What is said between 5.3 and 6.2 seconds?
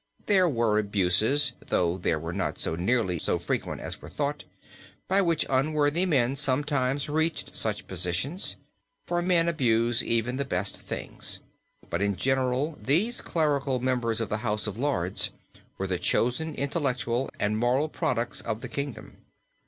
unworthy